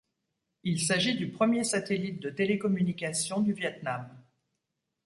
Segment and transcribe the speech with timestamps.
[0.63, 4.09] Il s'agit du premier satellite de télécommunications du Vietnam.